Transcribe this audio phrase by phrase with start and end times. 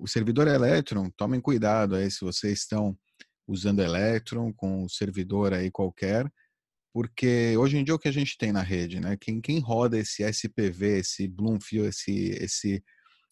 [0.00, 2.96] o servidor Electron, tomem cuidado aí se vocês estão
[3.46, 6.30] usando Electron com um servidor aí qualquer,
[6.92, 9.16] porque hoje em dia o que a gente tem na rede, né?
[9.20, 12.84] Quem, quem roda esse SPV, esse Bloomfield, esse, esse,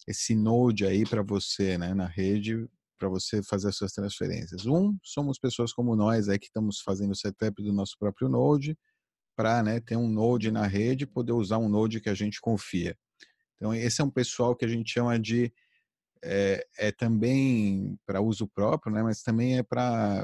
[0.07, 2.67] esse node aí para você, né, na rede,
[2.97, 4.65] para você fazer as suas transferências.
[4.65, 8.77] Um, somos pessoas como nós aí que estamos fazendo o setup do nosso próprio node,
[9.35, 12.97] para né, ter um node na rede poder usar um node que a gente confia.
[13.55, 15.51] Então, esse é um pessoal que a gente chama de.
[16.23, 20.23] É, é também para uso próprio, né, mas também é para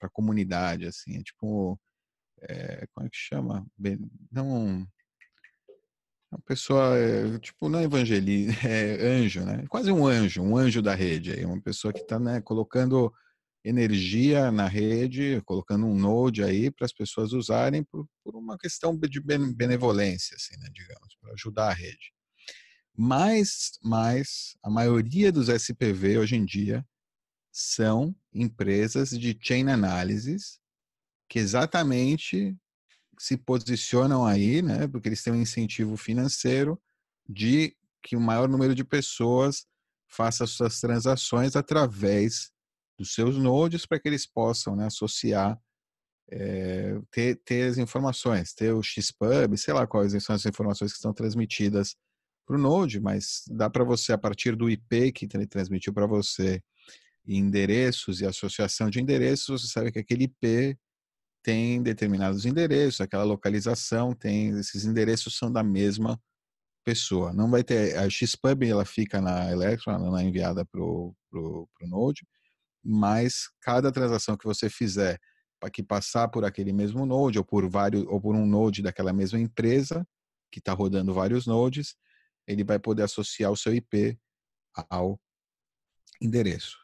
[0.00, 0.86] a comunidade.
[0.86, 1.78] Assim, é tipo.
[2.42, 3.66] É, como é que chama?
[4.30, 4.86] Não.
[6.30, 9.64] Uma pessoa, é, tipo, não é evangelista, é anjo, né?
[9.68, 11.32] Quase um anjo, um anjo da rede.
[11.32, 13.12] Aí, uma pessoa que está né, colocando
[13.64, 18.96] energia na rede, colocando um node aí para as pessoas usarem por, por, uma questão
[18.96, 22.12] de benevolência, assim, né, digamos, para ajudar a rede.
[22.96, 26.84] Mas, mas a maioria dos SPV hoje em dia
[27.52, 30.58] são empresas de chain analysis
[31.28, 32.56] que exatamente
[33.18, 36.80] se posicionam aí, né, porque eles têm um incentivo financeiro
[37.28, 39.66] de que o maior número de pessoas
[40.08, 42.50] faça suas transações através
[42.98, 45.58] dos seus nodes para que eles possam né, associar,
[46.30, 50.96] é, ter, ter as informações, ter o XPub, sei lá quais são as informações que
[50.96, 51.96] estão transmitidas
[52.46, 56.06] para o node, mas dá para você, a partir do IP que ele transmitiu para
[56.06, 56.62] você,
[57.26, 60.78] endereços e associação de endereços, você sabe que aquele IP
[61.42, 66.20] tem determinados endereços, aquela localização tem, esses endereços são da mesma
[66.84, 67.32] pessoa.
[67.32, 71.16] Não vai ter, a XPub ela fica na Electron, ela é enviada para o
[71.82, 72.26] Node,
[72.84, 75.18] mas cada transação que você fizer
[75.58, 79.12] para que passar por aquele mesmo node ou por vários ou por um node daquela
[79.12, 80.06] mesma empresa
[80.52, 81.96] que está rodando vários nodes,
[82.46, 84.18] ele vai poder associar o seu IP
[84.90, 85.20] ao
[86.20, 86.78] endereço.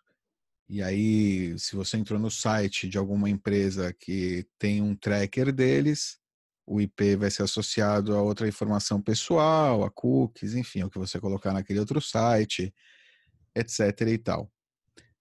[0.69, 6.19] E aí, se você entrou no site de alguma empresa que tem um tracker deles,
[6.67, 11.21] o IP vai ser associado a outra informação pessoal, a cookies, enfim, o que você
[11.21, 12.73] colocar naquele outro site,
[13.55, 14.01] etc.
[14.09, 14.51] e tal.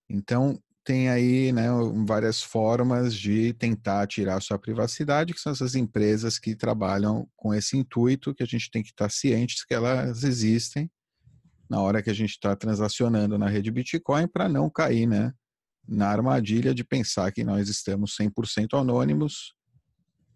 [0.09, 1.68] Então, tem aí né,
[2.08, 7.78] várias formas de tentar tirar sua privacidade, que são essas empresas que trabalham com esse
[7.78, 10.90] intuito, que a gente tem que estar cientes que elas existem
[11.72, 15.34] na hora que a gente está transacionando na rede Bitcoin, para não cair né,
[15.88, 19.53] na armadilha de pensar que nós estamos 100% anônimos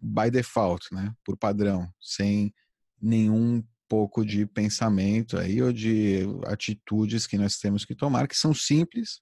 [0.00, 2.54] by default, né, por padrão, sem
[2.98, 8.54] nenhum pouco de pensamento aí ou de atitudes que nós temos que tomar, que são
[8.54, 9.20] simples,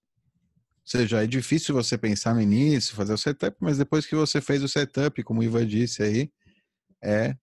[0.85, 4.63] seja, é difícil você pensar no início, fazer o setup, mas depois que você fez
[4.63, 6.31] o setup, como o Ivan disse aí,
[7.03, 7.37] é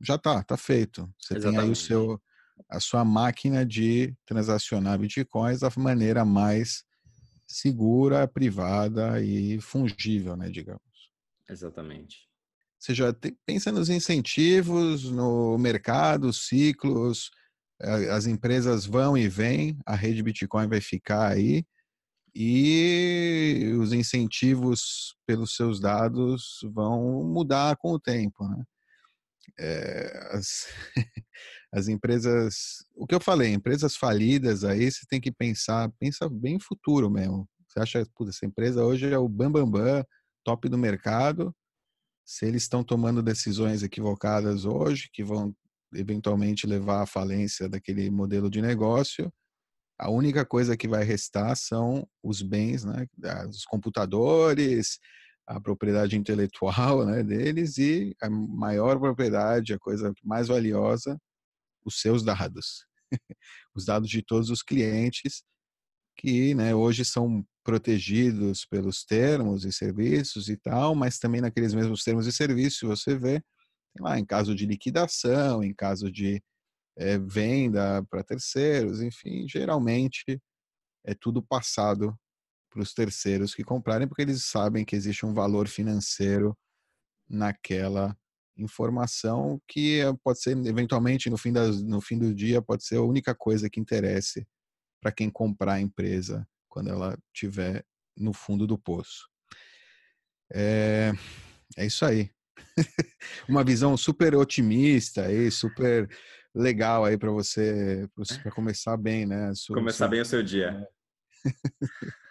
[0.00, 1.08] já tá, tá feito.
[1.18, 1.56] Você Exatamente.
[1.56, 2.22] tem aí o seu
[2.68, 6.84] a sua máquina de transacionar bitcoins da maneira mais
[7.46, 10.80] segura, privada e fungível, né, digamos.
[11.48, 12.28] Exatamente.
[12.76, 17.30] Ou seja, pensa nos incentivos, no mercado, ciclos,
[18.10, 21.64] as empresas vão e vêm, a rede Bitcoin vai ficar aí,
[22.34, 28.48] e os incentivos pelos seus dados vão mudar com o tempo.
[28.48, 28.64] Né?
[29.58, 30.66] É, as,
[31.72, 36.58] as, empresas, o que eu falei, empresas falidas aí você tem que pensar, pensa bem
[36.58, 37.48] futuro mesmo.
[37.68, 40.04] Você acha que essa empresa hoje é o bambambam, bam, bam,
[40.44, 41.54] top do mercado.
[42.24, 45.54] Se eles estão tomando decisões equivocadas hoje, que vão
[45.94, 49.32] eventualmente levar à falência daquele modelo de negócio,
[50.02, 53.06] a única coisa que vai restar são os bens, né,
[53.48, 54.98] os computadores,
[55.46, 61.16] a propriedade intelectual né, deles e a maior propriedade, a coisa mais valiosa,
[61.84, 62.84] os seus dados.
[63.76, 65.44] os dados de todos os clientes
[66.16, 72.02] que né, hoje são protegidos pelos termos e serviços e tal, mas também naqueles mesmos
[72.02, 73.40] termos e serviços você vê
[74.00, 76.42] lá em caso de liquidação, em caso de
[76.96, 80.40] é, venda para terceiros, enfim, geralmente
[81.04, 82.16] é tudo passado
[82.70, 86.56] para os terceiros que comprarem, porque eles sabem que existe um valor financeiro
[87.28, 88.16] naquela
[88.56, 92.96] informação que eh, pode ser eventualmente no fim, das, no fim do dia pode ser
[92.96, 94.46] a única coisa que interesse
[95.00, 97.84] para quem comprar a empresa quando ela estiver
[98.16, 99.28] no fundo do poço.
[100.52, 101.12] É,
[101.76, 102.30] é isso aí.
[103.48, 106.08] Uma visão super otimista e super
[106.54, 108.08] legal aí para você,
[108.42, 109.52] para começar bem, né?
[109.54, 110.08] Sua, começar sua...
[110.08, 110.86] bem o seu dia.